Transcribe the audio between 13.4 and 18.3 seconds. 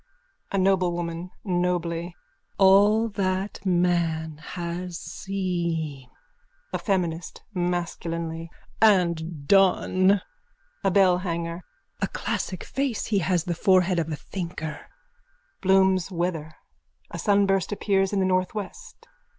the forehead of a thinker. _(Bloom's weather. A sunburst appears in the